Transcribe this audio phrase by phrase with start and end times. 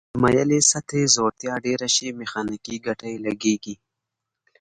[0.13, 3.75] د مایلې سطحې ځوړتیا ډیره شي میخانیکي ګټه یې لږیږي.